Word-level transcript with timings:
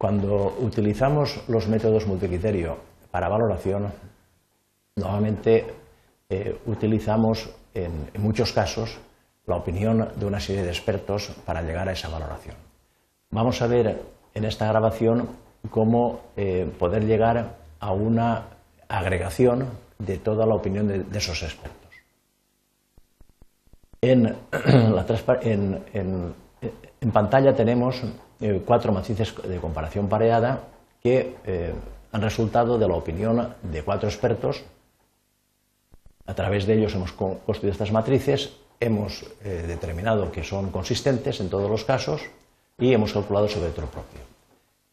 Cuando 0.00 0.56
utilizamos 0.60 1.42
los 1.46 1.68
métodos 1.68 2.06
multicriterio 2.06 2.78
para 3.10 3.28
valoración, 3.28 3.92
normalmente 4.96 5.66
eh, 6.30 6.58
utilizamos 6.64 7.50
en, 7.74 8.08
muchos 8.16 8.54
casos 8.54 8.96
la 9.44 9.56
opinión 9.56 10.08
de 10.16 10.24
una 10.24 10.40
serie 10.40 10.62
de 10.62 10.70
expertos 10.70 11.28
para 11.44 11.60
llegar 11.60 11.86
a 11.86 11.92
esa 11.92 12.08
valoración. 12.08 12.56
Vamos 13.30 13.60
a 13.60 13.66
ver 13.66 14.00
en 14.32 14.46
esta 14.46 14.66
grabación 14.68 15.28
cómo 15.68 16.20
eh, 16.34 16.66
poder 16.78 17.04
llegar 17.04 17.56
a 17.78 17.92
una 17.92 18.46
agregación 18.88 19.68
de 19.98 20.16
toda 20.16 20.46
la 20.46 20.54
opinión 20.54 20.88
de, 20.88 21.18
esos 21.18 21.42
expertos. 21.42 21.90
En, 24.00 24.34
pantalla 27.12 27.54
tenemos 27.54 28.02
eh, 28.40 28.62
cuatro 28.64 28.90
matrices 28.90 29.34
de 29.42 29.58
comparación 29.58 30.08
pareada 30.08 30.60
que 31.02 31.36
eh, 31.44 31.74
han 32.10 32.22
resultado 32.22 32.78
de 32.78 32.88
la 32.88 32.94
opinión 32.94 33.54
de 33.62 33.82
cuatro 33.82 34.08
expertos. 34.08 34.64
A 36.26 36.34
través 36.34 36.66
de 36.66 36.74
ellos 36.74 36.94
hemos 36.94 37.12
construido 37.12 37.72
estas 37.72 37.92
matrices, 37.92 38.56
hemos 38.80 39.24
eh, 39.44 39.64
determinado 39.66 40.32
que 40.32 40.42
son 40.42 40.70
consistentes 40.70 41.40
en 41.40 41.50
todos 41.50 41.70
los 41.70 41.84
casos 41.84 42.22
y 42.78 42.94
hemos 42.94 43.12
calculado 43.12 43.46
su 43.46 43.60
vector 43.60 43.86
propio. 43.86 44.20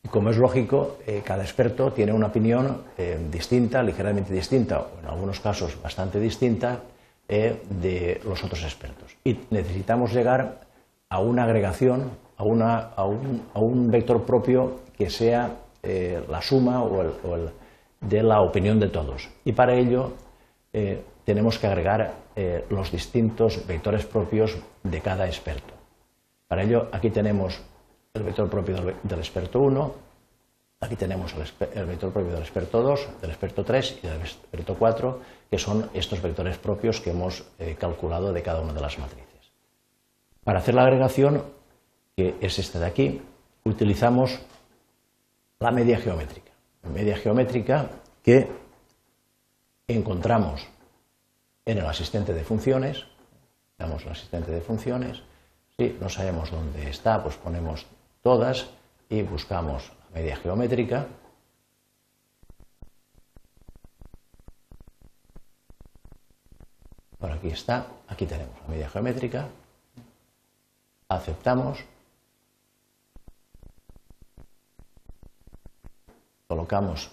Y 0.04 0.10
como 0.10 0.30
es 0.30 0.38
lógico, 0.38 0.98
cada 1.24 1.44
experto 1.44 1.92
tiene 1.92 2.14
una 2.14 2.28
opinión 2.28 2.84
distinta, 3.32 3.82
ligeramente 3.82 4.32
distinta, 4.34 4.80
o 4.80 5.00
en 5.02 5.06
algunos 5.06 5.40
casos 5.40 5.82
bastante 5.82 6.20
distinta, 6.20 6.80
de 7.28 8.22
los 8.24 8.42
otros 8.44 8.64
expertos. 8.64 9.18
Y 9.26 9.40
necesitamos 9.50 10.14
llegar 10.14 10.68
a 11.10 11.20
una 11.20 11.44
agregación, 11.44 12.12
a, 12.38 13.06
un, 13.06 13.92
vector 13.92 14.24
propio 14.24 14.82
que 14.98 15.10
sea 15.10 15.58
eh, 15.82 16.24
la 16.30 16.42
suma 16.42 16.84
o 16.84 17.02
el, 17.36 17.50
de 18.02 18.24
la 18.24 18.42
opinión 18.42 18.80
de 18.80 18.90
todos. 18.90 19.30
Y 19.46 19.54
para 19.54 19.74
ello 19.76 20.14
eh, 20.74 21.02
tenemos 21.24 21.58
que 21.58 21.68
agregar 21.68 22.14
eh, 22.36 22.66
los 22.70 22.92
distintos 22.92 23.66
vectores 23.66 24.06
propios 24.06 24.58
de 24.84 25.02
cada 25.02 25.28
experto. 25.28 25.74
Para 26.48 26.64
ello 26.64 26.90
aquí 26.92 27.10
tenemos 27.10 27.62
el 28.14 28.24
vector 28.24 28.50
propio 28.50 28.76
del, 28.76 29.20
experto 29.20 29.60
1, 29.60 29.94
aquí 30.82 30.96
tenemos 30.96 31.34
el, 31.74 31.86
vector 31.86 32.12
propio 32.12 32.34
del 32.34 32.42
experto 32.42 32.82
2, 32.82 33.08
del 33.22 33.30
experto 33.30 33.64
3 33.64 34.00
y 34.04 34.08
del 34.08 34.22
experto 34.22 34.76
4, 34.76 35.20
que 35.50 35.58
son 35.58 35.90
estos 35.94 36.22
vectores 36.22 36.58
propios 36.58 37.00
que 37.00 37.12
hemos 37.12 37.44
calculado 37.78 38.34
de 38.34 38.42
cada 38.42 38.62
una 38.62 38.74
de 38.74 38.82
las 38.82 38.98
matrices. 38.98 39.37
Para 40.48 40.60
hacer 40.60 40.76
la 40.76 40.84
agregación, 40.84 41.44
que 42.16 42.38
es 42.40 42.58
esta 42.58 42.80
de 42.80 42.86
aquí, 42.86 43.22
utilizamos 43.66 44.40
la 45.60 45.72
media 45.72 45.98
geométrica. 45.98 46.54
Media 46.84 47.18
geométrica 47.18 47.90
que 48.24 48.48
encontramos 49.90 50.66
en 51.66 51.80
el 51.80 51.86
asistente 51.86 52.34
de 52.34 52.46
funciones. 52.46 53.04
Damos 53.78 54.06
el 54.06 54.14
asistente 54.14 54.50
de 54.52 54.62
funciones. 54.62 55.22
Si 55.78 55.98
no 56.00 56.08
sabemos 56.08 56.50
dónde 56.50 56.90
está, 56.90 57.22
pues 57.22 57.36
ponemos 57.36 57.86
todas 58.22 58.70
y 59.10 59.24
buscamos 59.24 59.92
la 60.06 60.22
media 60.22 60.38
geométrica. 60.38 61.08
Por 67.20 67.34
aquí 67.34 67.50
está, 67.50 67.88
aquí 68.08 68.26
tenemos 68.26 68.58
la 68.62 68.68
media 68.70 68.88
geométrica 68.88 69.50
aceptamos, 71.10 71.80
colocamos 76.48 77.12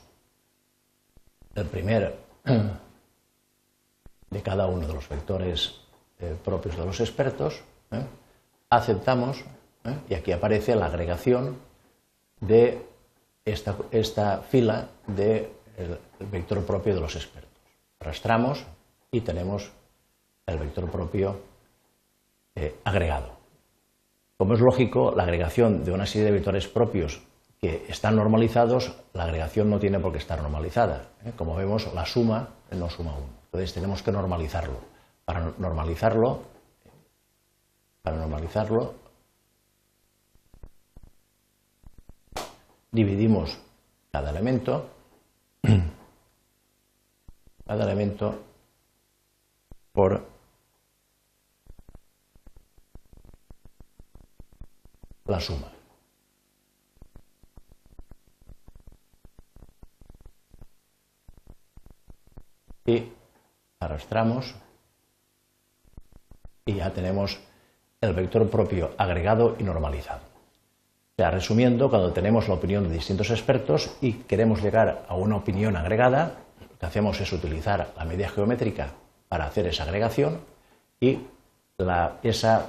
el 1.55 1.67
primer 1.67 2.17
de 4.31 4.43
cada 4.43 4.67
uno 4.67 4.87
de 4.87 4.93
los 4.93 5.09
vectores 5.09 5.75
eh, 6.19 6.37
propios 6.45 6.77
de 6.77 6.85
los 6.85 7.01
expertos, 7.01 7.63
¿eh? 7.91 8.05
aceptamos 8.71 9.45
¿eh? 9.85 9.97
y 10.09 10.15
aquí 10.15 10.33
aparece 10.33 10.75
la 10.75 10.87
agregación 10.87 11.57
de 12.41 12.85
esta, 13.45 14.39
fila 14.43 14.89
del 15.07 15.49
vector 16.19 16.65
propio 16.65 16.95
de 16.95 17.01
los 17.01 17.15
expertos. 17.17 17.51
Arrastramos 18.01 18.65
y 19.11 19.21
tenemos 19.21 19.71
el 20.47 20.59
vector 20.59 20.91
propio 20.91 21.41
agregado. 22.85 23.34
Como 24.37 24.55
es 24.55 24.61
lógico, 24.61 25.13
la 25.15 25.23
agregación 25.23 25.85
de 25.85 25.93
una 25.93 26.07
serie 26.07 26.27
de 26.27 26.33
vectores 26.33 26.67
propios 26.67 27.23
que 27.61 27.87
están 27.89 28.17
normalizados, 28.17 28.93
la 29.13 29.25
agregación 29.25 29.71
no 29.71 29.79
tiene 29.79 30.01
por 30.01 30.13
qué 30.13 30.19
estar 30.19 30.43
normalizada. 30.43 31.11
¿eh? 31.25 31.33
Como 31.37 31.55
vemos, 31.55 31.93
la 31.95 32.05
suma 32.05 32.49
no 32.73 32.91
suma 32.91 33.13
1. 33.13 33.21
Entonces 33.45 33.73
tenemos 33.73 34.03
que 34.03 34.11
normalizarlo. 34.11 34.79
Para 35.25 35.53
normalizarlo, 35.59 36.43
para 38.03 38.17
normalizarlo, 38.17 38.95
dividimos 42.91 43.57
cada 44.11 44.31
elemento, 44.31 44.91
cada 47.67 47.85
elemento 47.85 48.35
por 49.93 50.34
la 55.27 55.41
suma. 55.41 55.69
Y 62.87 63.13
arrastramos 63.81 64.55
y 66.67 66.75
ya 66.75 66.93
tenemos 66.93 67.41
el 68.01 68.13
vector 68.13 68.49
propio 68.51 68.95
agregado 68.99 69.57
y 69.59 69.63
normalizado. 69.63 70.21
O 70.21 71.17
sea, 71.17 71.31
resumiendo, 71.31 71.89
cuando 71.89 72.13
tenemos 72.13 72.49
la 72.49 72.55
opinión 72.55 72.89
de 72.89 72.95
distintos 72.95 73.31
expertos 73.31 73.97
y 74.01 74.15
queremos 74.25 74.63
llegar 74.63 75.07
a 75.09 75.15
una 75.15 75.37
opinión 75.37 75.77
agregada, 75.77 76.41
lo 76.61 76.79
que 76.79 76.87
hacemos 76.87 77.21
es 77.21 77.33
utilizar 77.33 77.93
la 77.97 78.05
media 78.05 78.29
geométrica 78.29 78.93
para 79.29 79.47
hacer 79.47 79.67
esa 79.67 79.85
agregación 79.85 80.41
y 81.01 81.21
esa 82.23 82.67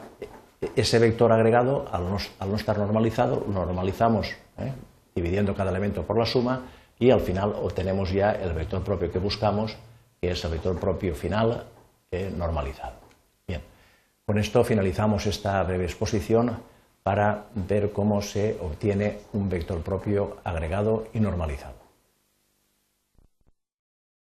ese 0.76 1.00
vector 1.00 1.32
agregado, 1.32 1.86
al 1.92 2.10
no, 2.50 2.56
estar 2.56 2.78
normalizado, 2.78 3.46
lo 3.48 3.54
normalizamos 3.66 4.28
¿eh? 4.58 4.72
dividiendo 5.14 5.56
cada 5.56 5.72
elemento 5.72 6.04
por 6.04 6.18
la 6.18 6.26
suma 6.26 6.62
y 7.00 7.12
al 7.12 7.22
final 7.22 7.54
obtenemos 7.62 8.12
ya 8.12 8.32
el 8.32 8.54
vector 8.54 8.84
propio 8.84 9.12
que 9.12 9.20
buscamos, 9.20 9.78
que 10.22 10.32
es 10.32 10.44
el 10.44 10.52
vector 10.52 10.80
propio 10.80 11.16
final 11.16 11.66
eh, 12.12 12.34
normalizado. 12.36 12.96
Bien, 13.48 13.62
con 14.26 14.38
esto 14.38 14.64
finalizamos 14.64 15.26
esta 15.26 15.62
breve 15.64 15.86
exposición 15.86 16.58
para 17.04 17.46
ver 17.54 17.92
cómo 17.92 18.22
se 18.22 18.58
obtiene 18.62 19.20
un 19.34 19.50
vector 19.50 19.82
propio 19.82 20.38
agregado 20.44 21.08
y 21.14 21.20
normalizado. 21.20 21.85